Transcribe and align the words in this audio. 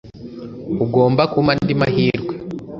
ugomba 0.83 1.21
kumpa 1.31 1.51
andi 1.53 1.73
mahirwe 1.81 2.33